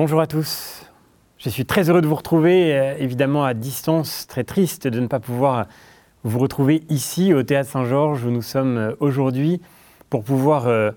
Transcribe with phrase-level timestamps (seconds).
[0.00, 0.86] Bonjour à tous.
[1.38, 5.08] Je suis très heureux de vous retrouver, euh, évidemment à distance, très triste de ne
[5.08, 5.66] pas pouvoir
[6.22, 9.60] vous retrouver ici au Théâtre Saint-Georges où nous sommes euh, aujourd'hui
[10.08, 10.92] pour pouvoir, euh,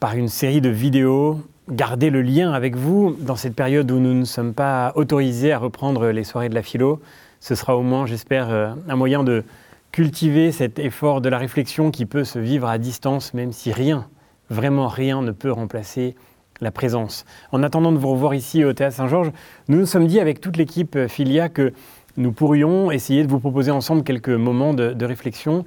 [0.00, 1.40] par une série de vidéos,
[1.70, 5.58] garder le lien avec vous dans cette période où nous ne sommes pas autorisés à
[5.58, 7.00] reprendre les soirées de la philo.
[7.40, 9.44] Ce sera au moins, j'espère, un moyen de
[9.92, 14.10] cultiver cet effort de la réflexion qui peut se vivre à distance, même si rien,
[14.50, 16.16] vraiment rien ne peut remplacer
[16.60, 17.24] la présence.
[17.52, 19.32] En attendant de vous revoir ici au Théâtre Saint-Georges,
[19.68, 21.72] nous nous sommes dit avec toute l'équipe euh, Filia que
[22.16, 25.64] nous pourrions essayer de vous proposer ensemble quelques moments de, réflexion.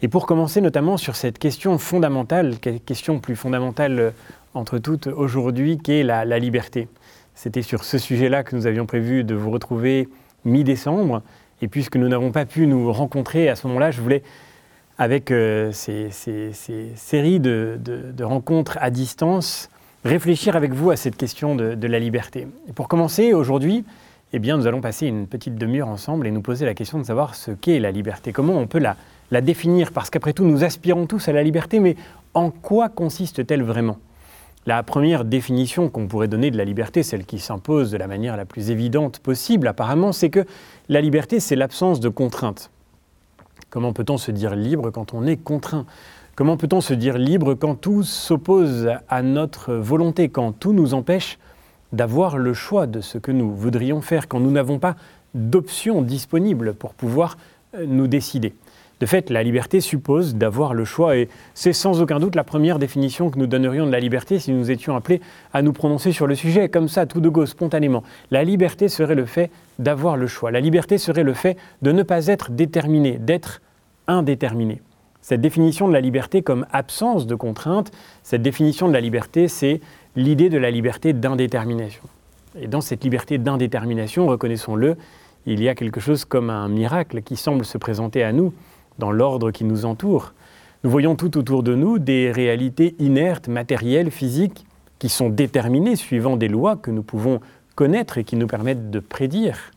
[0.00, 4.10] Et pour commencer notamment sur cette question fondamentale, question plus fondamentale euh,
[4.54, 6.88] entre toutes aujourd'hui, qu'est la, la liberté.
[7.34, 10.08] C'était sur ce sujet-là que nous avions prévu de vous retrouver
[10.44, 11.22] mi-décembre.
[11.62, 14.22] Et puisque nous n'avons pas pu nous rencontrer à ce moment-là, je voulais,
[14.98, 16.10] avec euh, ces,
[16.94, 19.70] séries de, rencontres à distance,
[20.04, 22.46] réfléchir avec vous à cette question de, la liberté.
[22.74, 23.84] Pour commencer, aujourd'hui,
[24.32, 27.34] eh nous allons passer une petite demi-heure ensemble et nous poser la question de savoir
[27.34, 28.96] ce qu'est la liberté, comment on peut la,
[29.30, 31.96] la définir, parce qu'après tout, nous aspirons tous à la liberté, mais
[32.34, 33.98] en quoi consiste-t-elle vraiment?
[34.64, 38.36] La première définition qu'on pourrait donner de la liberté, celle qui s'impose de la manière
[38.36, 40.46] la plus évidente possible apparemment, c'est que
[40.88, 42.70] la liberté, c'est l'absence de contrainte.
[43.70, 45.86] Comment peut-on se dire libre quand on est contraint?
[46.34, 51.38] Comment peut-on se dire libre quand tout s'oppose à notre volonté, quand tout nous empêche
[51.92, 54.96] d'avoir le choix de ce que nous voudrions faire, quand nous n'avons pas
[55.34, 57.36] d'options disponibles pour pouvoir
[57.74, 58.54] euh, nous décider?
[59.00, 62.78] De fait, la liberté suppose d'avoir le choix et c'est sans aucun doute la première
[62.78, 65.20] définition que nous donnerions de la liberté si nous étions appelés
[65.52, 68.04] à nous prononcer sur le sujet, comme ça, tout de go, spontanément.
[68.30, 70.50] La liberté serait le fait d'avoir le choix.
[70.50, 73.60] La liberté serait le fait de ne pas être déterminé, d'être
[74.06, 74.80] indéterminé.
[75.22, 77.92] Cette définition de la liberté comme absence de contrainte,
[78.24, 79.80] cette définition de la liberté, c'est
[80.16, 82.02] l'idée de la liberté d'indétermination.
[82.60, 84.96] Et dans cette liberté d'indétermination, reconnaissons-le,
[85.46, 88.52] il y a quelque chose comme un miracle qui semble se présenter à nous
[88.98, 90.34] dans l'ordre qui nous entoure.
[90.84, 94.66] Nous voyons tout autour de nous des réalités inertes, matérielles, physiques,
[94.98, 97.40] qui sont déterminées suivant des lois que nous pouvons
[97.74, 99.71] connaître et qui nous permettent de prédire.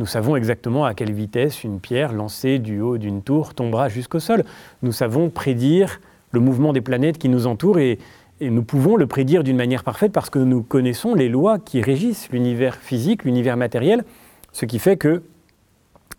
[0.00, 4.18] Nous savons exactement à quelle vitesse une pierre lancée du haut d'une tour tombera jusqu'au
[4.18, 4.44] sol.
[4.82, 6.00] Nous savons prédire
[6.32, 7.98] le mouvement des planètes qui nous entourent et,
[8.40, 12.28] nous pouvons le prédire d'une manière parfaite parce que nous connaissons les lois qui régissent
[12.30, 14.04] l'univers physique, l'univers matériel,
[14.52, 15.22] ce qui fait que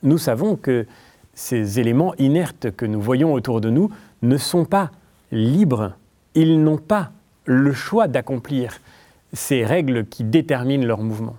[0.02, 0.88] nous savons que
[1.34, 3.92] ces éléments inertes que nous voyons autour de nous
[4.22, 4.92] ne sont pas
[5.34, 5.92] libres,
[6.36, 7.12] ils n'ont pas
[7.44, 8.80] le choix d'accomplir
[9.34, 11.36] ces règles qui déterminent leur mouvement.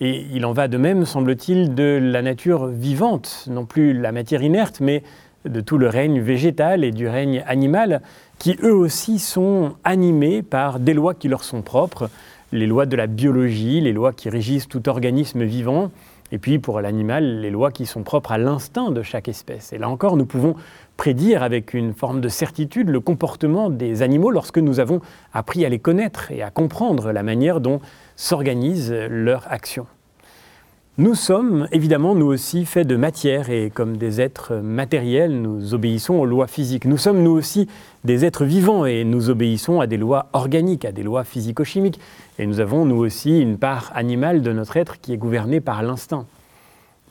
[0.00, 4.42] Et il en va de même, semble-t-il, de la nature vivante, non plus la matière
[4.42, 5.02] inerte, mais
[5.44, 8.02] de tout le règne végétal et du règne animal,
[8.38, 12.10] qui eux aussi sont animés par des lois qui leur sont propres,
[12.52, 15.90] les lois de la biologie, les lois qui régissent tout organisme vivant,
[16.30, 19.72] et puis pour l'animal, les lois qui sont propres à l'instinct de chaque espèce.
[19.72, 20.54] Et là encore, nous pouvons
[20.96, 25.00] prédire avec une forme de certitude le comportement des animaux lorsque nous avons
[25.32, 27.80] appris à les connaître et à comprendre la manière dont
[28.18, 29.86] s'organisent leur action.
[30.98, 36.14] Nous sommes évidemment nous aussi faits de matière et comme des êtres matériels, nous obéissons
[36.14, 36.86] aux lois physiques.
[36.86, 37.68] Nous sommes nous aussi
[38.02, 42.00] des êtres vivants et nous obéissons à des lois organiques, à des lois physico-chimiques.
[42.40, 45.84] Et nous avons nous aussi une part animale de notre être qui est gouvernée par
[45.84, 46.26] l'instinct.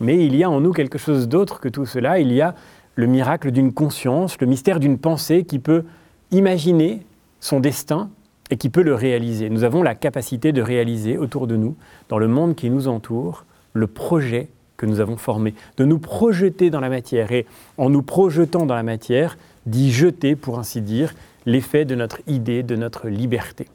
[0.01, 2.19] Mais il y a en nous quelque chose d'autre que tout cela.
[2.19, 2.53] Il y a
[2.95, 5.85] le miracle d'une conscience, le mystère d'une pensée qui peut
[6.31, 7.05] imaginer
[7.39, 8.09] son destin
[8.49, 9.49] et qui peut le réaliser.
[9.49, 11.75] Nous avons la capacité de réaliser autour de nous,
[12.09, 16.69] dans le monde qui nous entoure, le projet que nous avons formé, de nous projeter
[16.69, 17.45] dans la matière et
[17.77, 21.13] en nous projetant dans la matière, d'y jeter, pour ainsi dire,
[21.45, 23.67] l'effet de notre idée, de notre liberté.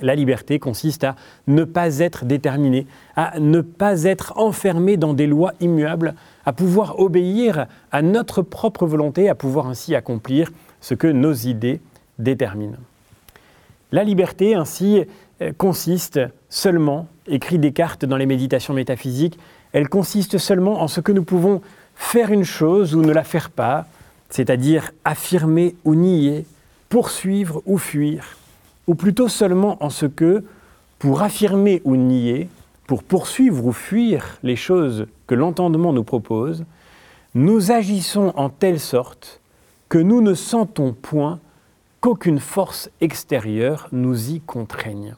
[0.00, 1.16] La liberté consiste à
[1.48, 2.86] ne pas être déterminé,
[3.16, 6.14] à ne pas être enfermé dans des lois immuables,
[6.44, 10.50] à pouvoir obéir à notre propre volonté, à pouvoir ainsi accomplir
[10.80, 11.80] ce que nos idées
[12.18, 12.78] déterminent.
[13.90, 15.04] La liberté, ainsi,
[15.40, 16.20] euh, consiste
[16.50, 19.38] seulement, écrit Descartes dans les méditations métaphysiques,
[19.72, 21.62] elle consiste seulement en ce que nous pouvons
[21.94, 23.86] faire une chose ou ne la faire pas,
[24.30, 26.44] c'est-à-dire affirmer ou nier,
[26.88, 28.36] poursuivre ou fuir,
[28.86, 30.44] ou plutôt seulement en ce que,
[30.98, 32.48] pour affirmer ou nier,
[32.86, 36.64] pour poursuivre ou fuir les choses que l'entendement nous propose,
[37.34, 39.40] nous agissons en telle sorte
[39.88, 41.38] que nous ne sentons point
[42.00, 45.14] qu'aucune force extérieure nous y contraigne.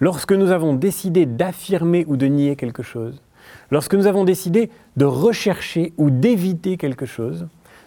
[0.00, 3.22] Lorsque nous avons décidé d'affirmer ou de nier quelque chose,
[3.70, 7.46] lorsque nous avons décidé de rechercher ou d'éviter quelque chose,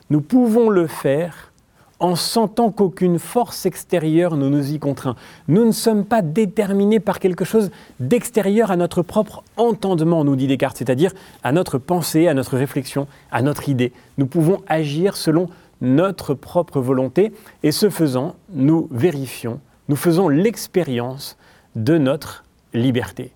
[0.10, 1.52] nous pouvons le faire
[2.00, 5.16] en sentant qu'aucune force extérieure ne nous y contraint.
[5.48, 10.48] Nous ne sommes pas déterminés par quelque chose d'extérieur à notre propre entendement, nous dit
[10.48, 11.12] Descartes, c'est-à-dire
[11.44, 13.92] à notre pensée, à notre réflexion, à notre idée.
[14.18, 15.50] Nous pouvons agir selon
[15.82, 17.32] notre propre volonté
[17.64, 19.60] et ce faisant, nous vérifions,
[19.90, 21.38] nous faisons l'expérience
[21.76, 22.44] de notre
[22.74, 23.32] liberté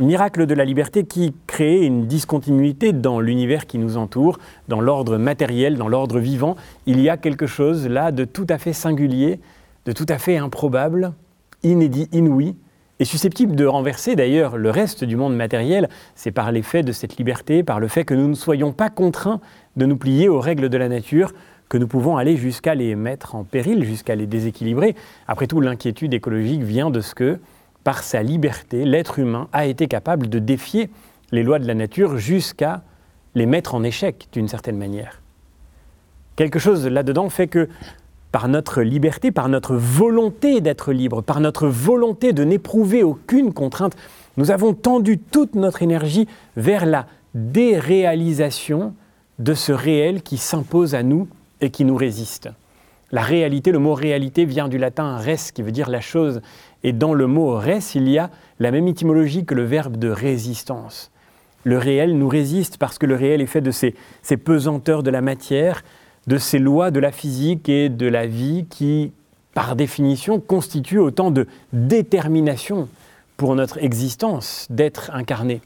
[0.00, 4.38] miracle de la liberté qui crée une discontinuité dans l'univers qui nous entoure,
[4.68, 6.56] dans l'ordre matériel, dans l'ordre vivant.
[6.86, 9.40] Il y a quelque chose là de tout à fait singulier,
[9.86, 11.12] de tout à fait improbable,
[11.62, 12.54] inédit, inouï,
[13.00, 15.88] et susceptible de renverser d'ailleurs le reste du monde matériel.
[16.16, 19.40] C'est par l'effet de cette liberté, par le fait que nous ne soyons pas contraints
[19.78, 21.32] de nous plier aux règles de la nature,
[21.68, 24.94] que nous pouvons aller jusqu'à les mettre en péril, jusqu'à les déséquilibrer.
[25.26, 27.38] Après tout, l'inquiétude écologique vient de ce que
[27.84, 30.90] par sa liberté, l'être humain a été capable de défier
[31.30, 32.82] les lois de la nature jusqu'à
[33.34, 35.22] les mettre en échec d'une certaine manière.
[36.36, 37.68] Quelque chose là-dedans fait que
[38.32, 43.96] par notre liberté, par notre volonté d'être libre, par notre volonté de n'éprouver aucune contrainte,
[44.36, 48.94] nous avons tendu toute notre énergie vers la déréalisation
[49.38, 51.28] de ce réel qui s'impose à nous
[51.60, 52.48] et qui nous résiste.
[53.10, 56.42] La réalité, le mot réalité vient du latin res, qui veut dire la chose.
[56.82, 60.10] Et dans le mot res, il y a la même étymologie que le verbe de
[60.10, 61.10] résistance.
[61.64, 65.10] Le réel nous résiste parce que le réel est fait de ces, ces pesanteurs de
[65.10, 65.84] la matière,
[66.26, 69.12] de ces lois de la physique et de la vie qui,
[69.54, 72.88] par définition, constituent autant de détermination
[73.38, 75.62] pour notre existence d'être incarné.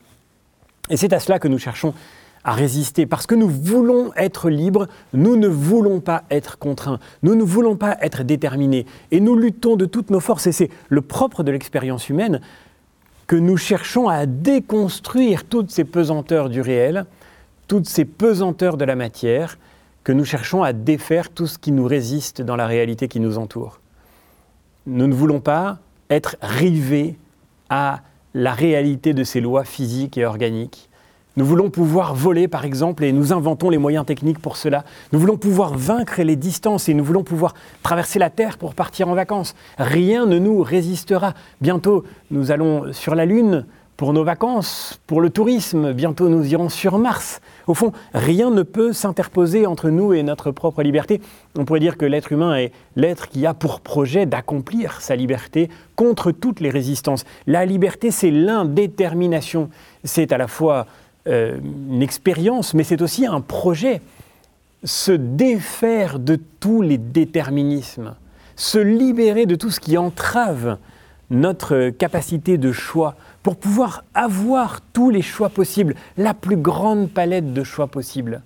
[0.90, 1.94] Et c'est à cela que nous cherchons
[2.44, 7.34] à résister, parce que nous voulons être libres, nous ne voulons pas être contraints, nous
[7.34, 11.02] ne voulons pas être déterminés, et nous luttons de toutes nos forces, et c'est le
[11.02, 12.40] propre de l'expérience humaine,
[13.26, 17.06] que nous cherchons à déconstruire toutes ces pesanteurs du réel,
[17.68, 19.56] toutes ces pesanteurs de la matière,
[20.04, 23.38] que nous cherchons à défaire tout ce qui nous résiste dans la réalité qui nous
[23.38, 23.80] entoure.
[24.86, 25.78] Nous ne voulons pas
[26.10, 27.16] être rivés
[27.70, 28.00] à
[28.34, 30.90] la réalité de ces lois physiques et organiques,
[31.36, 34.84] nous voulons pouvoir voler, par exemple, et nous inventons les moyens techniques pour cela.
[35.12, 39.08] Nous voulons pouvoir vaincre les distances et nous voulons pouvoir traverser la Terre pour partir
[39.08, 39.54] en vacances.
[39.78, 41.32] Rien ne nous résistera.
[41.62, 43.64] Bientôt, nous allons sur la Lune
[43.96, 45.92] pour nos vacances, pour le tourisme.
[45.92, 47.40] Bientôt, nous irons sur Mars.
[47.66, 51.20] Au fond, rien ne peut s'interposer entre nous et notre propre liberté.
[51.56, 55.70] On pourrait dire que l'être humain est l'être qui a pour projet d'accomplir sa liberté
[55.94, 57.24] contre toutes les résistances.
[57.46, 59.70] La liberté, c'est l'indétermination.
[60.04, 60.86] C'est à la fois
[61.28, 61.58] euh,
[61.88, 64.00] une expérience, mais c'est aussi un projet.
[64.84, 68.16] Se défaire de tous les déterminismes,
[68.56, 70.78] se libérer de tout ce qui entrave
[71.30, 77.52] notre capacité de choix pour pouvoir avoir tous les choix possibles, la plus grande palette
[77.52, 78.42] de choix possibles.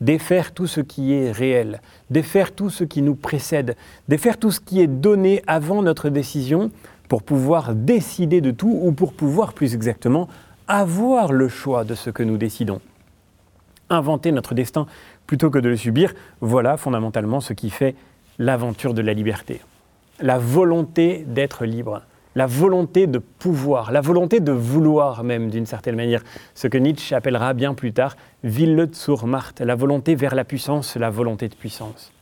[0.00, 1.80] Défaire tout ce qui est réel,
[2.10, 3.76] défaire tout ce qui nous précède,
[4.08, 6.70] défaire tout ce qui est donné avant notre décision
[7.08, 10.28] pour pouvoir décider de tout ou pour pouvoir plus exactement
[10.72, 12.80] avoir le choix de ce que nous décidons.
[13.90, 14.86] Inventer notre destin
[15.26, 17.94] plutôt que de le subir, voilà fondamentalement ce qui fait
[18.38, 19.60] l'aventure de la liberté.
[20.20, 22.02] La volonté d'être libre,
[22.34, 26.22] la volonté de pouvoir, la volonté de vouloir même d'une certaine manière,
[26.54, 30.96] ce que Nietzsche appellera bien plus tard Wille zur Macht, la volonté vers la puissance,
[30.96, 32.12] la volonté de puissance.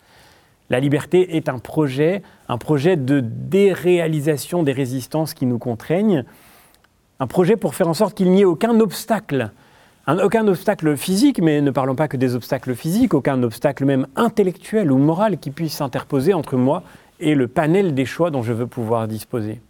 [0.70, 6.24] La liberté est un projet, un projet de déréalisation des résistances qui nous contraignent,
[7.20, 9.50] un projet pour faire en sorte qu'il n'y ait aucun obstacle.
[10.08, 14.90] aucun obstacle physique, mais ne parlons pas que des obstacles physiques, aucun obstacle même intellectuel
[14.90, 16.82] ou moral qui puisse s'interposer entre moi
[17.20, 19.60] et le panel des choix dont je veux pouvoir disposer.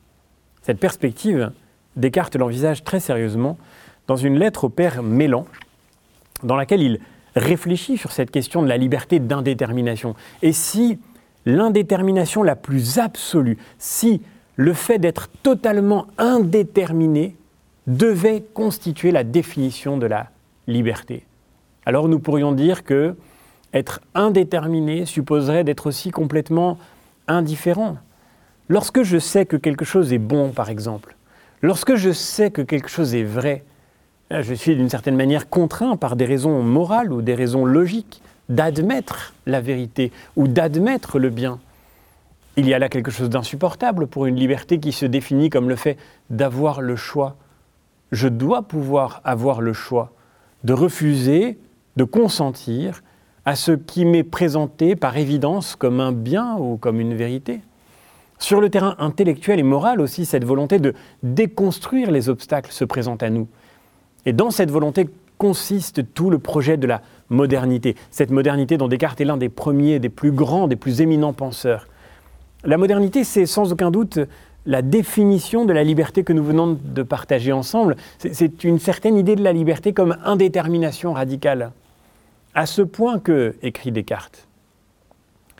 [0.62, 1.50] Cette perspective,
[1.96, 3.58] Descartes l'envisage très sérieusement
[4.06, 5.44] dans une lettre au père Mélan,
[6.44, 7.00] dans laquelle il
[7.34, 10.14] réfléchit sur cette question de la liberté d'indétermination.
[10.42, 11.00] Et si
[11.46, 14.22] l'indétermination la plus absolue, si
[14.54, 17.36] le fait d'être totalement indéterminé
[17.96, 20.30] devait constituer la définition de la
[20.66, 21.24] liberté.
[21.86, 23.16] Alors nous pourrions dire que
[23.72, 26.78] être indéterminé supposerait d'être aussi complètement
[27.26, 27.96] indifférent.
[28.68, 31.16] Lorsque je sais que quelque chose est bon, par exemple,
[31.62, 33.64] lorsque je sais que quelque chose est vrai,
[34.30, 39.34] je suis d'une certaine manière contraint par des raisons morales ou des raisons logiques d'admettre
[39.46, 41.58] la vérité ou d'admettre le bien.
[42.56, 45.76] Il y a là quelque chose d'insupportable pour une liberté qui se définit comme le
[45.76, 45.96] fait
[46.30, 47.36] d'avoir le choix
[48.12, 50.12] je dois pouvoir avoir le choix
[50.64, 51.58] de refuser,
[51.96, 53.02] de consentir
[53.44, 57.60] à ce qui m'est présenté par évidence comme un bien ou comme une vérité.
[58.38, 63.22] Sur le terrain intellectuel et moral aussi, cette volonté de déconstruire les obstacles se présente
[63.22, 63.48] à nous.
[64.26, 67.00] Et dans cette volonté consiste tout le projet de la
[67.30, 67.96] modernité.
[68.10, 71.86] Cette modernité dont Descartes est l'un des premiers, des plus grands, des plus éminents penseurs.
[72.64, 74.18] La modernité, c'est sans aucun doute
[74.66, 77.96] la définition de la liberté que nous venons de partager ensemble.
[78.18, 81.72] C'est une certaine idée de la liberté comme indétermination radicale.
[82.54, 84.46] À ce point que, écrit Descartes,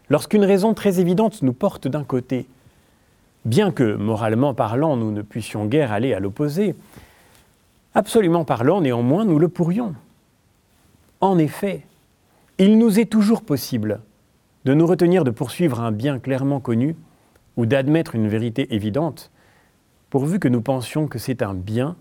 [0.09, 2.47] lorsqu'une raison très évidente nous porte d'un côté,
[3.45, 6.75] bien que moralement parlant nous ne puissions guère aller à l'opposé,
[7.95, 9.95] absolument parlant néanmoins nous le pourrions.
[11.21, 11.87] En effet,
[12.59, 14.01] il nous est toujours possible
[14.65, 16.97] de nous retenir de poursuivre un bien clairement connu
[17.57, 19.31] ou d'admettre une vérité évidente,
[20.11, 21.97] pourvu que nous pensions que c'est un bien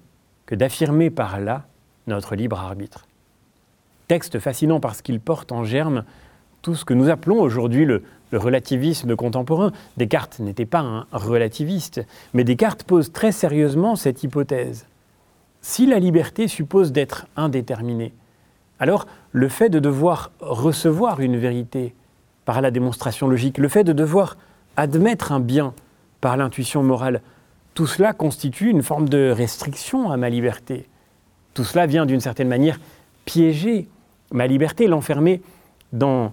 [0.45, 1.67] que d'affirmer par là
[2.07, 3.05] notre libre arbitre.
[4.07, 6.03] Texte fascinant parce qu'il porte en germe
[6.61, 9.71] tout ce que nous appelons aujourd'hui le, relativisme contemporain.
[9.97, 12.01] Descartes n'était pas un relativiste,
[12.33, 14.85] mais Descartes pose très sérieusement cette hypothèse.
[15.61, 18.13] Si la liberté suppose d'être indéterminée,
[18.79, 21.95] alors le fait de devoir recevoir une vérité
[22.45, 24.37] par la démonstration logique, le fait de devoir
[24.79, 25.73] admettre un bien
[26.21, 27.21] par l'intuition morale,
[27.73, 30.87] tout cela constitue une forme de restriction à ma liberté.
[31.53, 32.79] Tout cela vient d'une certaine manière
[33.25, 33.87] piéger
[34.31, 35.41] ma liberté, l'enfermer
[35.93, 36.31] dans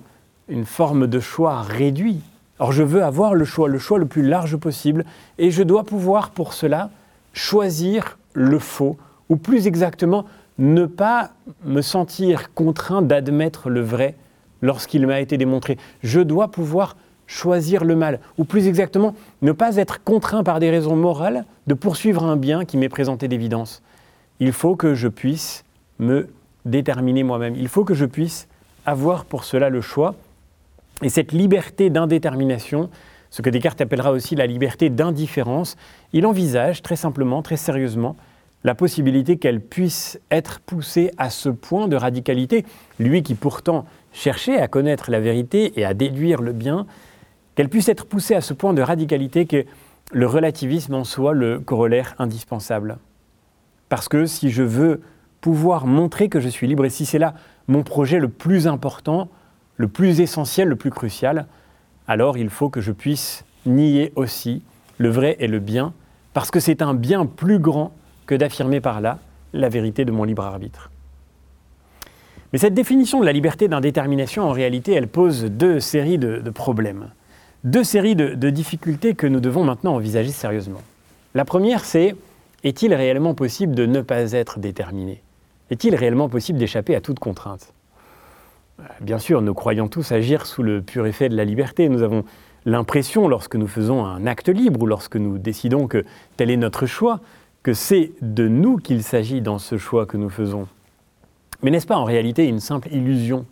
[0.49, 2.21] une forme de choix réduit.
[2.59, 5.05] Or, je veux avoir le choix, le choix le plus large possible,
[5.39, 6.91] et je dois pouvoir pour cela
[7.33, 8.97] choisir le faux,
[9.29, 10.25] ou plus exactement,
[10.59, 11.31] ne pas
[11.65, 14.15] me sentir contraint d'admettre le vrai
[14.63, 15.77] lorsqu'il m'a été démontré.
[16.03, 16.97] Je dois pouvoir
[17.27, 21.75] choisir le mal, ou plus exactement, ne pas être contraint par des raisons morales de
[21.75, 23.83] poursuivre un bien qui m'est présenté d'évidence.
[24.41, 25.65] Il faut que je puisse
[25.99, 26.29] me
[26.65, 27.57] déterminer moi-même.
[27.57, 28.49] Il faut que je puisse
[28.85, 30.15] avoir pour cela le choix.
[31.03, 32.91] Et cette liberté d'indétermination,
[33.31, 35.77] ce que Descartes appellera aussi la liberté d'indifférence,
[36.13, 38.17] il envisage très simplement, très sérieusement,
[38.65, 42.65] la possibilité qu'elle puisse être poussée à ce point de radicalité,
[42.99, 46.87] lui qui pourtant cherchait à connaître la vérité et à déduire le bien,
[47.57, 49.65] qu'elle puisse être poussée à ce point de radicalité que
[50.13, 52.99] le relativisme en soit le corollaire indispensable.
[53.89, 55.01] Parce que si je veux
[55.41, 57.35] pouvoir montrer que je suis libre, et si c'est là
[57.67, 59.29] mon projet le plus important,
[59.77, 61.47] le plus essentiel, le plus crucial,
[62.07, 64.63] alors il faut que je puisse nier aussi
[64.99, 65.93] le vrai et le bien,
[66.35, 67.93] parce que c'est un bien plus grand
[68.27, 69.19] que d'affirmer par là
[69.53, 70.91] la vérité de mon libre arbitre.
[72.53, 77.11] Mais cette définition de la liberté d'indétermination, en réalité, elle pose deux séries de, problèmes
[77.67, 80.81] deux séries de, difficultés que nous devons maintenant envisager sérieusement.
[81.35, 82.15] La première, c'est
[82.63, 85.21] est-il réellement possible de ne pas être déterminé?
[85.71, 87.73] Est-il réellement possible d'échapper à toute contrainte?
[89.01, 91.89] Bien sûr, nous croyons tous agir sous le pur effet de la liberté.
[91.89, 92.25] Nous avons
[92.67, 96.05] l'impression, lorsque nous faisons un acte libre ou lorsque nous décidons que
[96.37, 97.21] tel est notre choix,
[97.65, 100.69] que c'est de nous qu'il s'agit dans ce choix que nous faisons.
[101.63, 103.45] Mais n'est-ce pas en réalité une simple illusion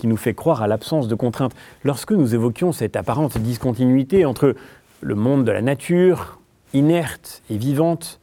[0.00, 1.54] qui nous fait croire à l'absence de contraintes.
[1.84, 4.54] Lorsque nous évoquions cette apparente discontinuité entre
[5.02, 6.38] le monde de la nature,
[6.72, 8.18] inerte et vivante,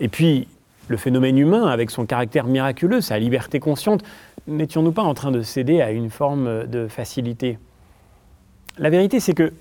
[0.00, 0.48] et puis
[0.88, 4.04] le phénomène humain avec son caractère miraculeux, sa liberté consciente,
[4.46, 7.58] n'étions-nous pas en train de céder à une forme de facilité?
[8.78, 9.52] La vérité, c'est que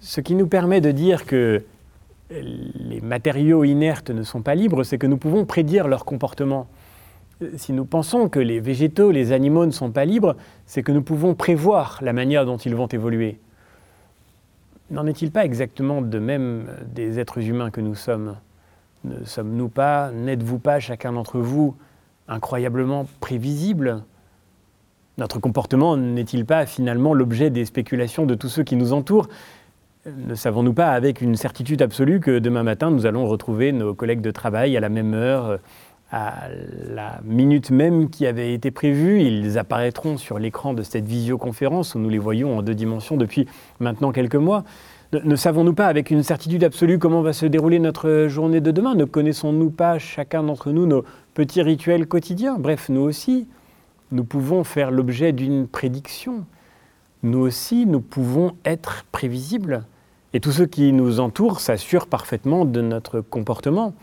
[0.00, 1.62] ce qui nous permet de dire que
[2.30, 6.66] les matériaux inertes ne sont pas libres, c'est que nous pouvons prédire leur comportement
[7.56, 11.02] si nous pensons que les végétaux, les animaux ne sont pas libres, c'est que nous
[11.02, 13.38] pouvons prévoir la manière dont ils vont évoluer.
[14.90, 18.36] N'en est-il pas exactement de même des êtres humains que nous sommes?
[19.04, 21.74] Ne sommes-nous pas, n'êtes-vous pas chacun d'entre vous
[22.28, 24.02] incroyablement prévisibles
[25.16, 29.28] Notre comportement n'est-il pas finalement l'objet des spéculations de tous ceux qui nous entourent?
[30.06, 34.22] Ne savons-nous pas avec une certitude absolue que demain matin, nous allons retrouver nos collègues
[34.22, 35.58] de travail à la même heure,
[36.12, 36.48] à
[36.88, 39.22] la minute même qui avait été prévue.
[39.22, 43.46] Ils apparaîtront sur l'écran de cette visioconférence où nous les voyons en deux dimensions depuis
[43.78, 44.64] maintenant quelques mois.
[45.12, 48.94] Ne, savons-nous pas avec une certitude absolue comment va se dérouler notre journée de demain?
[48.94, 52.56] Ne connaissons-nous pas chacun d'entre nous nos petits rituels quotidiens?
[52.58, 53.48] Bref, nous aussi,
[54.12, 56.44] nous pouvons faire l'objet d'une prédiction.
[57.24, 59.84] Nous aussi, nous pouvons être prévisibles.
[60.32, 63.94] Et tous ceux qui nous entourent s'assurent parfaitement de notre comportement.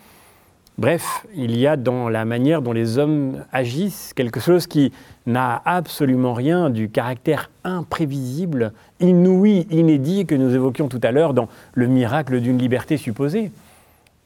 [0.77, 4.91] Bref, il y a dans la manière dont les hommes agissent quelque chose qui
[5.25, 11.49] n'a absolument rien du caractère imprévisible, inouï, inédit que nous évoquions tout à l'heure dans
[11.73, 13.51] le miracle d'une liberté supposée.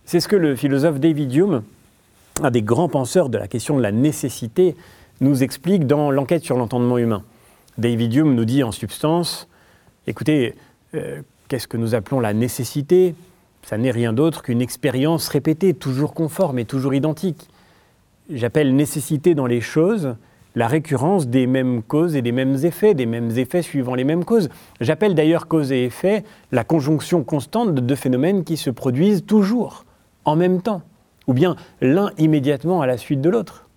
[0.04, 1.64] C'est ce que le philosophe David Hume,
[2.44, 4.76] un des grands penseurs de la question de la nécessité,
[5.22, 7.24] nous explique dans l'enquête sur l'entendement humain.
[7.78, 9.48] David Hume nous dit en substance,
[10.06, 10.56] écoutez,
[10.96, 13.16] euh, qu'est-ce que nous appelons la nécessité?
[13.64, 17.50] Ça n'est rien d'autre qu'une expérience répétée, toujours conforme et toujours identique.
[18.30, 20.16] J'appelle nécessité dans les choses
[20.56, 24.26] la récurrence des mêmes causes et des mêmes effets, des mêmes effets suivant les mêmes
[24.26, 24.50] causes.
[24.82, 29.86] J'appelle d'ailleurs cause et effet la conjonction constante de deux phénomènes qui se produisent toujours,
[30.26, 30.82] en même temps,
[31.28, 33.68] ou bien l'un immédiatement à la suite de l'autre.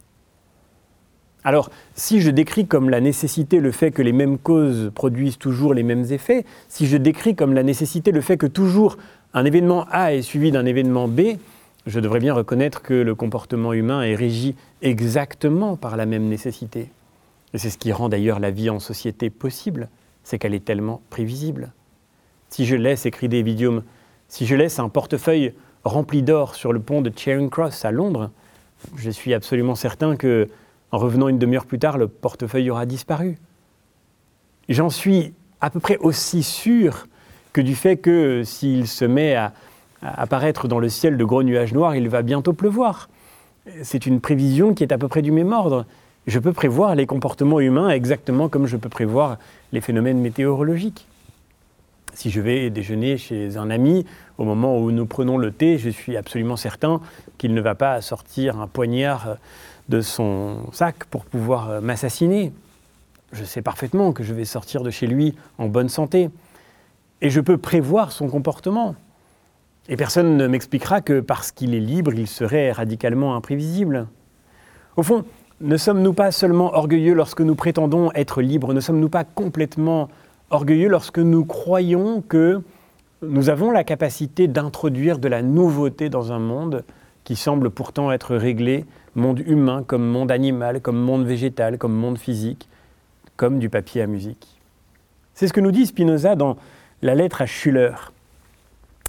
[1.44, 5.74] Alors, si je décris comme la nécessité le fait que les mêmes causes produisent toujours
[5.74, 8.96] les mêmes effets, si je décris comme la nécessité le fait que toujours
[9.34, 11.36] un événement A est suivi d'un événement B,
[11.86, 16.88] je devrais bien reconnaître que le comportement humain est régi exactement par la même nécessité.
[17.52, 19.88] Et c'est ce qui rend d'ailleurs la vie en société possible,
[20.22, 21.72] c'est qu'elle est tellement prévisible.
[22.48, 23.82] Si je laisse, écrit David Hume,
[24.28, 25.52] si je laisse un portefeuille
[25.84, 28.30] rempli d'or sur le pont de Charing Cross à Londres,
[28.96, 30.48] je suis absolument certain que
[30.94, 33.36] en revenant une demi-heure plus tard, le portefeuille aura disparu.
[34.68, 37.08] J'en suis à peu près aussi sûr
[37.52, 39.52] que du fait que s'il se met à,
[40.02, 43.08] apparaître dans le ciel de gros nuages noirs, il va bientôt pleuvoir.
[43.82, 45.84] C'est une prévision qui est à peu près du même ordre.
[46.28, 49.38] Je peux prévoir les comportements humains exactement comme je peux prévoir
[49.72, 51.08] les phénomènes météorologiques.
[52.12, 54.06] Si je vais déjeuner chez un ami,
[54.38, 57.00] au moment où nous prenons le thé, je suis absolument certain
[57.36, 59.38] qu'il ne va pas sortir un poignard
[59.88, 62.52] de son sac pour pouvoir euh, m'assassiner.
[63.32, 66.30] Je sais parfaitement que je vais sortir de chez lui en bonne santé.
[67.20, 68.94] Et je peux prévoir son comportement.
[69.88, 74.06] Et personne ne m'expliquera que parce qu'il est libre, il serait radicalement imprévisible.
[74.96, 75.24] Au fond,
[75.60, 80.08] ne sommes-nous pas seulement orgueilleux lorsque nous prétendons être libres, ne sommes-nous pas complètement
[80.50, 82.62] orgueilleux lorsque nous croyons que
[83.22, 86.84] nous avons la capacité d'introduire de la nouveauté dans un monde
[87.24, 88.84] qui semble pourtant être réglé
[89.14, 92.68] monde humain comme monde animal, comme monde végétal, comme monde physique,
[93.36, 94.60] comme du papier à musique.
[95.34, 96.56] C'est ce que nous dit Spinoza dans
[97.02, 97.92] la lettre à Schuller.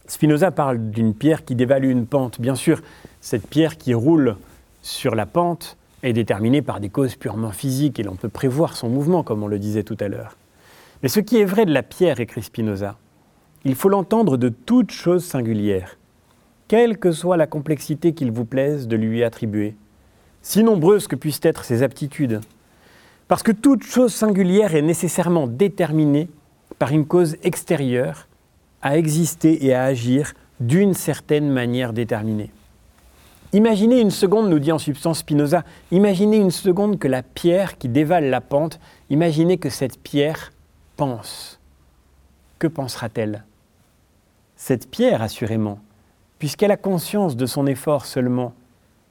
[0.08, 2.40] Spinoza parle d'une pierre qui dévalue une pente.
[2.40, 2.82] Bien sûr,
[3.22, 4.38] cette pierre qui roule
[4.82, 8.90] sur la pente est déterminée par des causes purement physiques et l'on peut prévoir son
[8.90, 10.38] mouvement, comme on le disait tout à l'heure.
[11.02, 12.98] Mais ce qui est vrai de la pierre, écrit Spinoza,
[13.64, 15.98] il faut l'entendre de toute chose singulière,
[16.68, 19.76] quelle que soit la complexité qu'il vous plaise de lui attribuer
[20.46, 22.40] si nombreuses que puissent être ses aptitudes.
[23.28, 26.30] Parce que toute chose singulière est nécessairement déterminée
[26.78, 28.28] par une cause extérieure
[28.84, 32.52] à exister et à agir d'une certaine manière déterminée.
[33.54, 37.90] Imaginez une seconde, nous dit en substance Spinoza, imaginez une seconde que la pierre qui
[37.90, 38.80] dévale la pente,
[39.10, 40.54] imaginez que cette pierre
[40.96, 41.60] pense.
[42.60, 43.46] Que pensera-t-elle?
[44.56, 45.80] Cette pierre, assurément,
[46.38, 48.54] puisqu'elle a conscience de son effort seulement,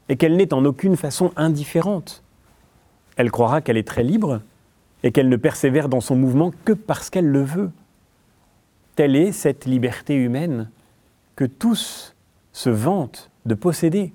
[0.08, 2.22] et qu'elle n'est en aucune façon indifférente.
[3.16, 4.40] Elle croira qu'elle est très libre
[5.02, 7.70] et qu'elle ne persévère dans son mouvement que parce qu'elle le veut.
[8.96, 10.70] Telle est cette liberté humaine
[11.36, 12.14] que tous
[12.52, 14.12] se vantent de posséder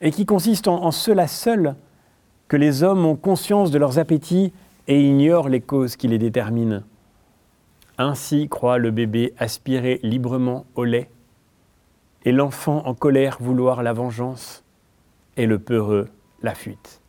[0.00, 1.74] et qui consiste en, cela seul
[2.48, 4.52] que les hommes ont conscience de leurs appétits
[4.86, 6.82] et ignorent les causes qui les déterminent.
[7.98, 11.10] Ainsi croit le bébé aspirer librement au lait
[12.24, 14.64] et l'enfant en colère vouloir la vengeance
[15.38, 16.08] et le peureux
[16.42, 17.00] la fuite.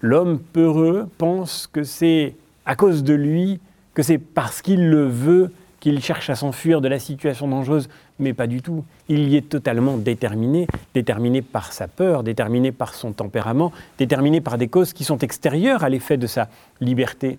[0.00, 3.60] L'homme peureux pense que c'est à cause de lui,
[3.94, 8.32] que c'est parce qu'il le veut qu'il cherche à s'enfuir de la situation dangereuse, mais
[8.32, 8.84] pas du tout.
[9.08, 14.58] Il y est totalement déterminé, déterminé par sa peur, déterminé par son tempérament, déterminé par
[14.58, 16.48] des causes qui sont extérieures à l'effet de sa
[16.80, 17.38] liberté.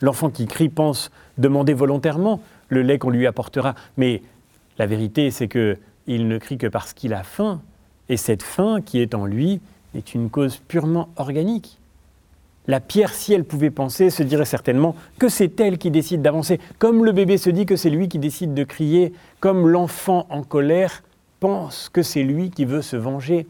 [0.00, 4.22] L'enfant qui crie pense demander volontairement le lait qu'on lui apportera, mais
[4.78, 7.60] la vérité c'est que il ne crie que parce qu'il a faim,
[8.08, 9.60] et cette faim qui est en lui
[9.94, 11.78] est une cause purement organique.
[12.68, 16.60] La pierre, si elle pouvait penser, se dirait certainement que c'est elle qui décide d'avancer,
[16.78, 20.44] comme le bébé se dit que c'est lui qui décide de crier, comme l'enfant en
[20.44, 21.02] colère
[21.40, 23.48] pense que c'est lui qui veut se venger.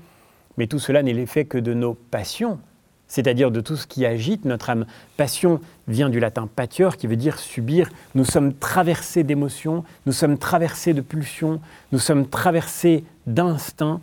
[0.57, 2.59] Mais tout cela n'est l'effet que de nos passions,
[3.07, 4.87] c'est-à-dire de tout ce qui agite notre âme.
[5.19, 7.91] Passion vient du latin patior, qui veut dire subir.
[8.15, 11.61] Nous sommes traversés d'émotions, nous sommes traversés de pulsions,
[11.93, 14.01] nous sommes traversés d'instincts,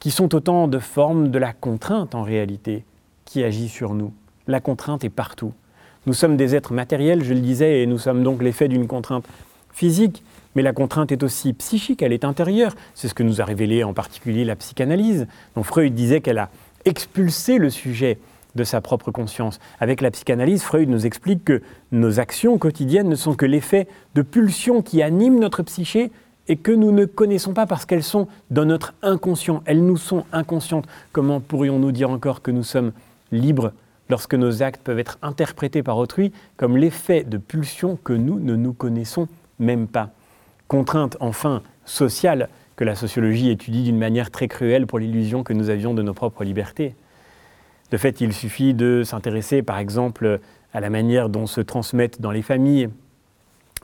[0.00, 2.84] qui sont autant de formes de la contrainte en réalité
[3.26, 4.12] qui agit sur nous.
[4.48, 5.52] La contrainte est partout.
[6.06, 9.26] Nous sommes des êtres matériels, je le disais, et nous sommes donc l'effet d'une contrainte
[9.72, 10.24] physique,
[10.56, 12.74] mais la contrainte est aussi psychique, elle est intérieure.
[12.94, 16.48] C'est ce que nous a révélé en particulier la psychanalyse, dont Freud disait qu'elle a
[16.86, 18.18] expulsé le sujet
[18.54, 19.60] de sa propre conscience.
[19.78, 24.22] Avec la psychanalyse, Freud nous explique que nos actions quotidiennes ne sont que l'effet de
[24.22, 26.10] pulsions qui animent notre psyché
[26.50, 29.62] et que nous ne connaissons pas parce qu'elles sont dans notre inconscient.
[29.66, 30.84] Elles nous sont inconscientes.
[31.12, 32.90] Comment pourrions-nous dire encore que nous sommes
[33.30, 33.72] libres
[34.08, 38.56] lorsque nos actes peuvent être interprétés par autrui comme l'effet de pulsions que nous ne
[38.56, 39.28] nous connaissons
[39.60, 40.10] même pas?
[40.66, 45.70] Contrainte enfin sociale que la sociologie étudie d'une manière très cruelle pour l'illusion que nous
[45.70, 46.96] avions de nos propres libertés.
[47.92, 50.40] De fait, il suffit de s'intéresser par exemple
[50.74, 52.88] à la manière dont se transmettent dans les familles,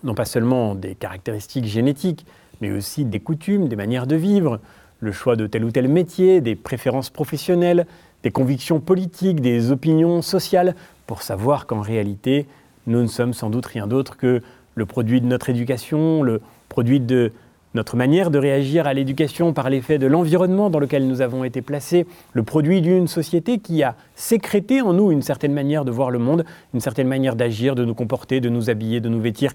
[0.02, 2.26] non pas seulement des caractéristiques génétiques,
[2.61, 4.61] mais aussi des coutumes, des manières de vivre,
[5.01, 7.87] le choix de tel ou tel métier, des préférences professionnelles,
[8.23, 10.75] des convictions politiques, des opinions sociales,
[11.07, 12.47] pour savoir qu'en réalité,
[12.87, 14.42] nous ne sommes sans doute rien d'autre que
[14.75, 17.33] le produit de notre éducation, le produit de
[17.75, 21.61] notre manière de réagir à l'éducation par l'effet de l'environnement dans lequel nous avons été
[21.61, 26.11] placés, le produit d'une société qui a sécrété en nous une certaine manière de voir
[26.11, 29.53] le monde, une certaine manière d'agir, de nous comporter, de nous habiller, de nous vêtir,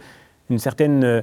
[0.52, 1.22] une certaine euh,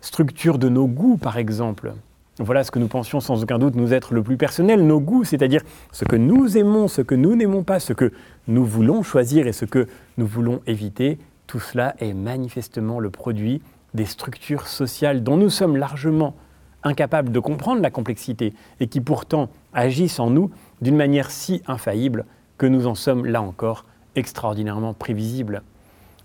[0.00, 1.92] structure de nos goûts par exemple.
[2.40, 5.24] Voilà ce que nous pensions sans aucun doute nous être le plus personnel, nos goûts,
[5.24, 8.12] c'est-à-dire ce que nous aimons, ce que nous n'aimons pas, ce que
[8.46, 13.60] nous voulons choisir et ce que nous voulons éviter, tout cela est manifestement le produit
[13.94, 16.36] des structures sociales dont nous sommes largement
[16.84, 22.24] incapables de comprendre la complexité et qui pourtant agissent en nous d'une manière si infaillible
[22.56, 23.84] que nous en sommes là encore
[24.14, 25.62] extraordinairement prévisibles.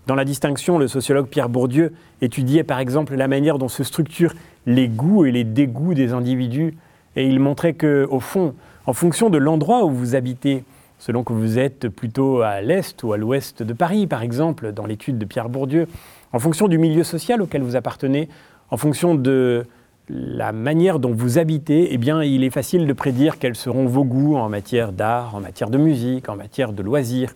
[0.06, 4.34] Dans la distinction, le sociologue Pierre Bourdieu étudiait par exemple la manière dont se structurent
[4.66, 6.76] les goûts et les dégoûts des individus.
[7.16, 8.54] Et il montrait que, au fond,
[8.86, 10.64] en fonction de l'endroit où vous habitez,
[10.98, 14.84] selon que vous êtes plutôt à l'est ou à l'ouest de Paris, par exemple, dans
[14.84, 15.86] l'étude de Pierre Bourdieu,
[16.34, 18.28] en fonction du milieu social auquel vous appartenez,
[18.70, 19.64] en fonction de
[20.10, 24.04] la manière dont vous habitez, eh bien, il est facile de prédire quels seront vos
[24.04, 27.34] goûts en matière d'art, en matière de musique, en matière de loisirs,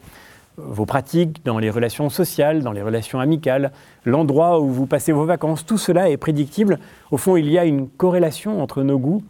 [0.58, 3.72] vos pratiques dans les relations sociales, dans les relations amicales,
[4.04, 5.64] l'endroit où vous passez vos vacances.
[5.64, 6.78] Tout cela est prédictible.
[7.10, 9.22] Au fond, il y a une corrélation entre nos goûts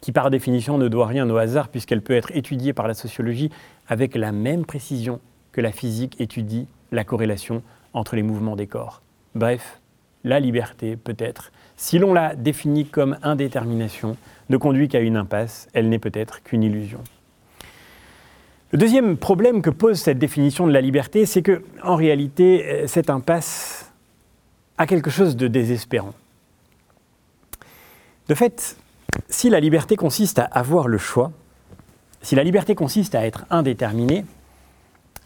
[0.00, 3.50] qui par définition ne doit rien au hasard puisqu'elle peut être étudiée par la sociologie
[3.88, 5.20] avec la même précision
[5.52, 7.62] que la physique étudie la corrélation
[7.92, 9.02] entre les mouvements des corps.
[9.34, 9.80] Bref,
[10.22, 14.16] la liberté, peut-être, si l'on la définit comme indétermination,
[14.48, 17.00] ne conduit qu'à une impasse, elle n'est peut-être qu'une illusion.
[18.72, 22.86] Le deuxième problème que pose cette définition de la liberté, c'est que, en réalité, euh,
[22.88, 23.92] cette impasse
[24.76, 26.14] a quelque chose de désespérant.
[28.28, 28.76] De fait,
[29.28, 31.30] si la liberté consiste à avoir le choix,
[32.22, 34.24] si la liberté consiste à être indéterminé,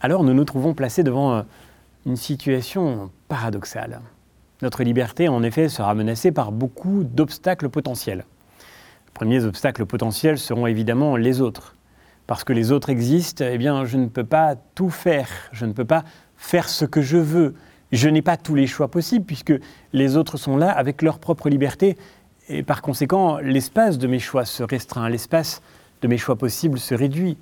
[0.02, 1.42] alors nous nous trouvons placés devant euh,
[2.04, 4.02] une situation paradoxale.
[4.60, 8.26] Notre liberté, en effet, sera menacée par beaucoup d'obstacles potentiels.
[8.58, 11.74] Les premiers obstacles potentiels seront évidemment les autres.
[12.30, 15.28] Parce que les autres existent, eh bien, je ne peux pas tout faire.
[15.50, 16.04] Je ne peux pas
[16.36, 17.56] faire ce que je veux.
[17.90, 19.52] Je n'ai pas tous les choix possibles puisque
[19.92, 21.96] les autres sont là avec leur propre liberté
[22.48, 25.60] et par conséquent, l'espace de mes choix se restreint, l'espace
[26.02, 27.36] de mes choix possibles se réduit.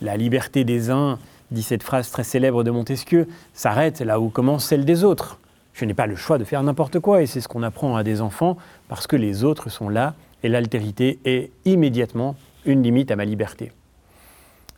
[0.00, 1.18] La liberté des uns,
[1.50, 5.40] dit cette phrase très célèbre de Montesquieu, s'arrête là où commence celle des autres.
[5.74, 8.02] Je n'ai pas le choix de faire n'importe quoi, et c'est ce qu'on apprend à
[8.02, 8.56] des enfants,
[8.88, 13.72] parce que les autres sont là, et l'altérité est immédiatement une limite à ma liberté.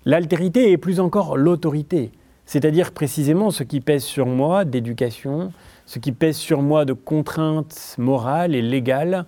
[0.06, 2.12] L'altérité est plus encore l'autorité,
[2.44, 5.50] c'est-à-dire précisément ce qui pèse sur moi d'éducation,
[5.86, 9.24] ce qui pèse sur moi de contraintes morales et légales,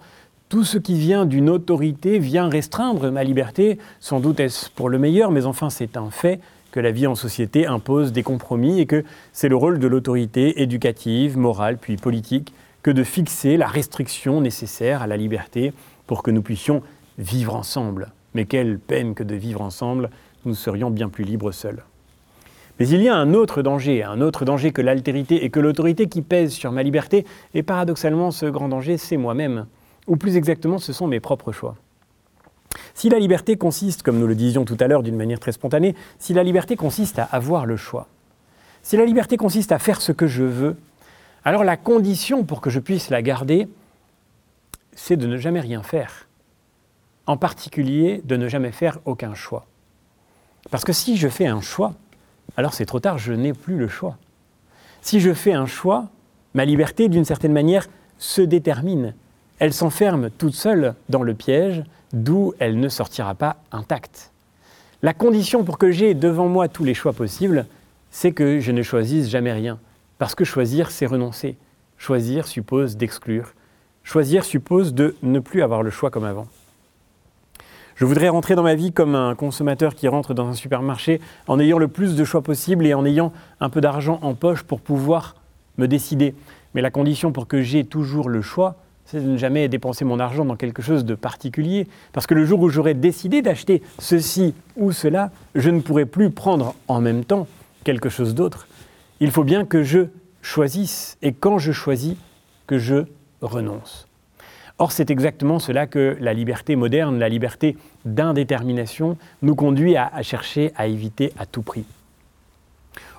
[0.50, 3.78] tout ce qui vient d'une autorité vient restreindre ma liberté.
[4.00, 6.40] Sans doute est-ce pour le meilleur, mais enfin c'est un fait
[6.72, 10.60] que la vie en société impose des compromis et que c'est le rôle de l'autorité
[10.60, 15.72] éducative, morale, puis politique, que de fixer la restriction nécessaire à la liberté
[16.06, 16.82] pour que nous puissions
[17.16, 18.12] vivre ensemble.
[18.34, 20.10] Mais quelle peine que de vivre ensemble,
[20.46, 21.82] nous serions bien plus libres seuls.
[22.78, 26.08] Mais il y a un autre danger, un autre danger que l'altérité et que l'autorité
[26.08, 29.66] qui pèse sur ma liberté, et paradoxalement ce grand danger, c'est moi-même
[30.06, 31.76] ou plus exactement ce sont mes propres choix.
[32.94, 35.94] Si la liberté consiste, comme nous le disions tout à l'heure d'une manière très spontanée,
[36.18, 38.06] si la liberté consiste à avoir le choix,
[38.82, 40.76] si la liberté consiste à faire ce que je veux,
[41.44, 43.68] alors la condition pour que je puisse la garder,
[44.94, 46.26] c'est de ne jamais rien faire.
[47.26, 49.66] En particulier, de ne jamais faire aucun choix.
[50.70, 51.94] Parce que si je fais un choix,
[52.56, 54.16] alors c'est trop tard, je n'ai plus le choix.
[55.02, 56.06] Si je fais un choix,
[56.54, 57.86] ma liberté, d'une certaine manière,
[58.18, 59.14] se détermine
[59.58, 64.32] elle s'enferme toute seule dans le piège d'où elle ne sortira pas intacte.
[65.02, 67.66] La condition pour que j'ai devant moi tous les choix possibles,
[68.10, 69.78] c'est que je ne choisisse jamais rien.
[70.18, 71.56] Parce que choisir, c'est renoncer.
[71.98, 73.52] Choisir suppose d'exclure.
[74.02, 76.46] Choisir suppose de ne plus avoir le choix comme avant.
[77.96, 81.58] Je voudrais rentrer dans ma vie comme un consommateur qui rentre dans un supermarché en
[81.58, 84.82] ayant le plus de choix possible et en ayant un peu d'argent en poche pour
[84.82, 85.34] pouvoir
[85.78, 86.34] me décider.
[86.74, 90.20] Mais la condition pour que j'ai toujours le choix, c'est de ne jamais dépenser mon
[90.20, 91.88] argent dans quelque chose de particulier.
[92.12, 96.28] Parce que le jour où j'aurais décidé d'acheter ceci ou cela, je ne pourrais plus
[96.28, 97.46] prendre en même temps
[97.82, 98.68] quelque chose d'autre.
[99.20, 100.00] Il faut bien que je
[100.42, 102.16] choisisse, et quand je choisis,
[102.66, 103.06] que je
[103.40, 104.05] renonce.
[104.78, 110.72] Or, c'est exactement cela que la liberté moderne, la liberté d'indétermination, nous conduit à, chercher
[110.76, 111.84] à éviter à tout prix.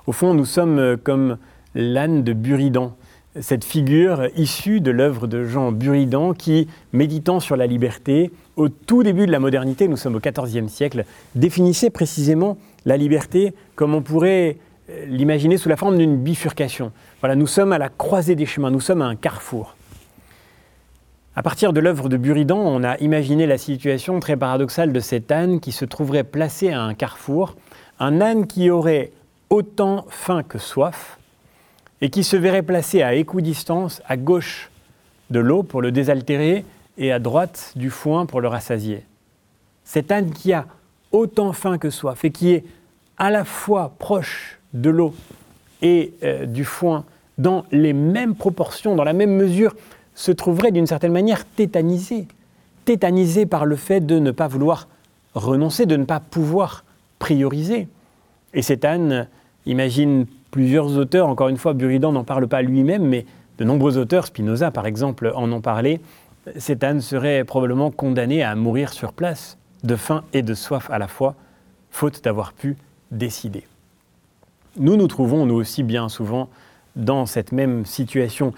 [0.06, 1.38] Au fond, nous sommes euh, comme
[1.74, 2.96] l'âne de Buridan,
[3.41, 9.04] cette figure issue de l'œuvre de Jean Buridan qui, méditant sur la liberté, au tout
[9.04, 14.02] début de la modernité, nous sommes au XIVe siècle, définissait précisément la liberté comme on
[14.02, 14.58] pourrait
[14.89, 16.91] euh, l'imaginer sous la forme d'une bifurcation.
[17.20, 19.77] Voilà, nous sommes à la croisée des chemins, nous sommes à un carrefour.
[21.38, 25.32] À partir de l'œuvre de Buridan, on a imaginé la situation très paradoxale de cet
[25.32, 27.56] âne qui se trouverait placé à un carrefour,
[28.00, 29.12] un âne qui aurait
[29.52, 31.19] autant faim que soif,
[32.02, 34.71] et qui se verrait placé à équidistance à gauche
[35.30, 36.65] de l'eau pour le désaltérer
[36.97, 39.04] et à droite du foin pour le rassasier.
[39.84, 40.65] Cet âne qui a
[41.12, 42.65] autant faim que soif et qui est
[43.19, 45.13] à la fois proche de l'eau
[45.84, 47.06] et euh, du foin
[47.38, 49.76] dans les mêmes proportions, dans la même mesure,
[50.17, 52.27] se trouverait d'une certaine manière tétanisé.
[52.86, 54.88] Tétanisé par le fait de ne pas vouloir
[55.36, 56.84] renoncer, de ne pas pouvoir
[57.19, 57.88] prioriser.
[58.56, 59.27] Et cet âne
[59.67, 63.27] imagine plusieurs auteurs, encore une fois, Buridan n'en parle pas lui-même, mais
[63.60, 66.01] de nombreux auteurs, Spinoza par exemple, en ont parlé,
[66.58, 70.97] cet âne serait probablement condamné à mourir sur place, de faim et de soif à
[70.97, 71.36] la fois,
[71.91, 72.75] faute d'avoir pu
[73.12, 73.65] décider.
[74.80, 76.49] Nous nous trouvons, nous aussi, bien souvent,
[76.95, 78.53] dans cette même situation,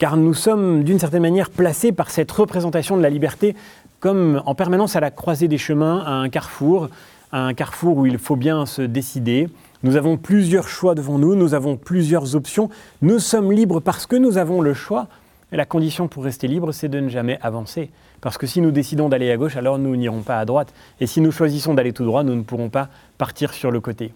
[0.00, 3.54] car nous sommes d'une certaine manière placés par cette représentation de la liberté
[4.00, 6.88] comme en permanence à la croisée des chemins, à un carrefour,
[7.32, 9.50] à un carrefour où il faut bien se décider,
[9.82, 12.70] nous avons plusieurs choix devant nous, nous avons plusieurs options.
[13.02, 15.06] Nous sommes libres parce que nous avons le choix.
[15.52, 17.90] La condition pour rester libre, c'est de ne jamais avancer.
[18.22, 20.72] Parce que si nous décidons d'aller à gauche, alors nous n'irons pas à droite.
[21.00, 24.14] Et si nous choisissons d'aller tout droit, nous ne pourrons pas partir sur le côté.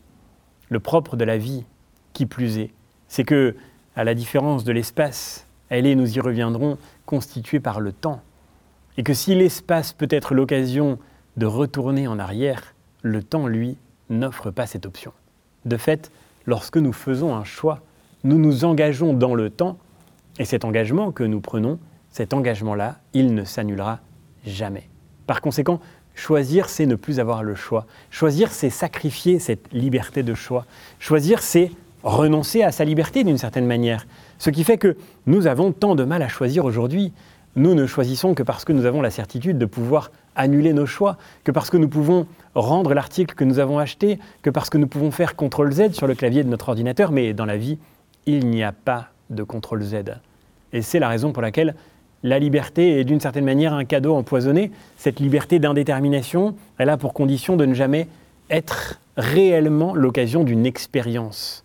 [0.70, 1.64] Le propre de la vie,
[2.14, 2.70] qui plus est,
[3.09, 3.55] c'est que,
[3.97, 8.20] à la différence de l'espace, elle est, nous y reviendrons, constituée par le temps.
[8.96, 10.98] Et que si l'espace peut être l'occasion
[11.37, 13.77] de retourner en arrière, le temps, lui,
[14.09, 15.12] n'offre pas cette option.
[15.64, 16.11] De fait,
[16.46, 17.81] lorsque nous faisons un choix,
[18.22, 19.79] nous nous engageons dans le temps,
[20.38, 21.79] et cet engagement que nous prenons,
[22.11, 24.00] cet engagement-là, il ne s'annulera
[24.46, 24.88] jamais.
[25.27, 25.81] Par conséquent,
[26.14, 27.87] choisir, c'est ne plus avoir le choix.
[28.11, 30.66] Choisir, c'est sacrifier cette liberté de choix.
[30.98, 31.70] Choisir, c'est
[32.03, 34.07] renoncer à sa liberté d'une certaine manière.
[34.38, 37.12] Ce qui fait que nous avons tant de mal à choisir aujourd'hui.
[37.57, 41.16] Nous ne choisissons que parce que nous avons la certitude de pouvoir annuler nos choix,
[41.44, 44.88] que parce que nous pouvons rendre l'article que nous avons acheté, que parce que nous
[44.88, 47.79] pouvons faire CTRL Z sur le clavier de notre ordinateur, mais dans la vie,
[48.27, 49.94] il n'y a pas de CTRL Z.
[50.73, 51.77] Et c'est la raison pour laquelle
[52.25, 54.73] la liberté est d'une certaine manière un cadeau empoisonné.
[54.97, 58.09] Cette liberté d'indétermination, elle a pour condition de ne jamais
[58.51, 61.63] être réellement l'occasion d'une expérience.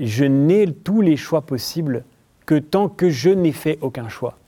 [0.00, 2.04] Je n'ai tous les choix possibles
[2.46, 4.38] que tant que je n'ai fait aucun choix.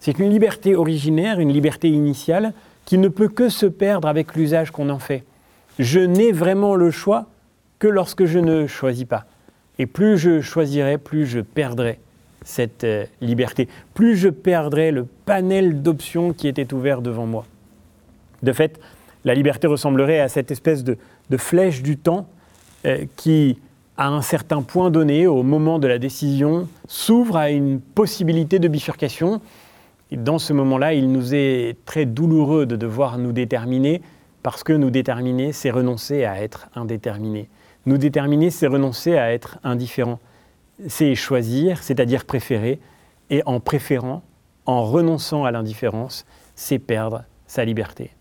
[0.00, 2.52] C'est une liberté originaire, une liberté initiale,
[2.84, 5.24] qui ne peut que se perdre avec l'usage qu'on en fait.
[5.78, 7.26] Je n'ai vraiment le choix
[7.78, 9.26] que lorsque je ne choisis pas.
[9.78, 11.98] Et plus je choisirai, plus je perdrai
[12.44, 17.44] cette euh, liberté, plus je perdrai le panel d'options qui était ouvert devant moi.
[18.42, 18.80] De fait,
[19.24, 20.96] la liberté ressemblerait à cette espèce de,
[21.36, 22.28] flèche du temps
[22.86, 23.58] euh, qui,
[23.98, 28.68] à un certain point donné, au moment de la décision, s'ouvre à une possibilité de
[28.68, 29.40] bifurcation
[30.12, 34.02] dans ce moment-là, il nous est très douloureux de devoir nous déterminer,
[34.42, 37.48] parce que nous déterminer, c'est renoncer à être indéterminé.
[37.86, 40.20] Nous déterminer, c'est renoncer à être indifférent.
[40.86, 42.78] C'est choisir, c'est-à-dire préférer,
[43.30, 44.22] et en préférant,
[44.66, 48.12] en renonçant à l'indifférence, c'est perdre sa liberté.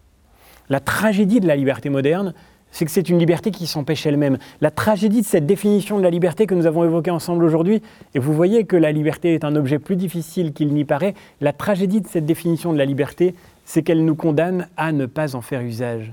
[0.70, 2.34] La tragédie de la liberté moderne,
[2.76, 4.38] c'est que c'est une liberté qui s'empêche elle-même.
[4.60, 7.82] La tragédie de cette définition de la liberté que nous avons évoquée ensemble aujourd'hui,
[8.14, 11.54] et vous voyez que la liberté est un objet plus difficile qu'il n'y paraît, la
[11.54, 13.34] tragédie de cette définition de la liberté,
[13.64, 16.12] c'est qu'elle nous condamne à ne pas en faire usage.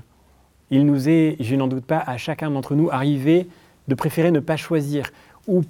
[0.71, 3.45] Il nous est, je n'en doute pas, à chacun d'entre nous arrivé
[3.89, 5.11] de préférer ne pas choisir,
[5.49, 5.63] ou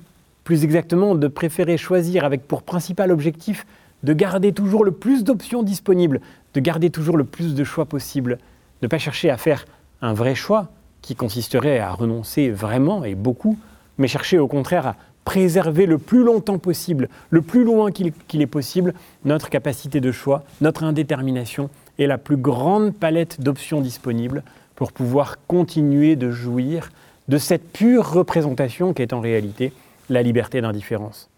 [0.44, 3.66] plus exactement de préférer choisir avec pour principal objectif
[4.04, 6.22] de garder toujours le plus d'options disponibles,
[6.54, 8.38] de garder toujours le plus de choix possible,
[8.84, 9.66] ne pas chercher à faire
[10.04, 10.70] un vrai choix,
[11.04, 13.60] qui consisterait à renoncer vraiment et beaucoup,
[14.00, 18.48] mais chercher au contraire à préserver le plus longtemps possible, le plus loin qu'il est
[18.48, 24.44] possible, notre capacité de choix, notre indétermination et la plus grande palette d'options disponibles
[24.76, 26.90] pour pouvoir continuer de jouir
[27.28, 29.72] de cette pure représentation qu'est en réalité
[30.10, 31.30] la liberté d'indifférence.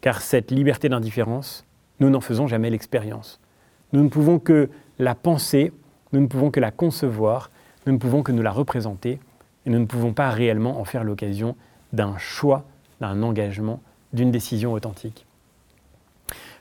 [0.00, 1.64] Car cette liberté d'indifférence,
[2.00, 3.38] nous n'en faisons jamais l'expérience.
[3.92, 5.72] Nous ne pouvons que la penser,
[6.12, 7.50] nous ne pouvons que la concevoir,
[7.90, 9.18] nous ne pouvons que nous la représenter
[9.66, 11.56] et nous ne pouvons pas réellement en faire l'occasion
[11.92, 12.64] d'un choix,
[13.00, 15.26] d'un engagement, d'une décision authentique.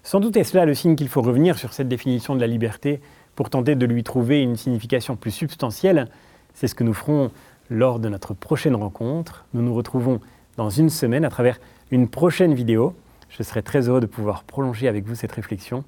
[0.01, 2.99] Sans doute est-ce là le signe qu'il faut revenir sur cette définition de la liberté
[3.35, 6.09] pour tenter de lui trouver une signification plus substantielle.
[6.55, 7.29] C'est ce que nous ferons
[7.69, 9.45] lors de notre prochaine rencontre.
[9.53, 10.21] Nous nous retrouvons
[10.57, 11.59] dans une semaine à travers
[11.91, 12.95] une prochaine vidéo.
[13.29, 15.83] Je serai très heureux de pouvoir prolonger avec vous cette réflexion.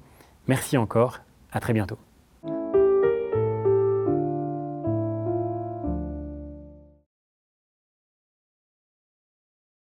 [0.46, 1.18] Merci encore,
[1.50, 1.98] à très bientôt.